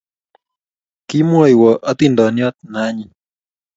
[1.07, 3.11] Kimwaiwo atindiyot ne anyin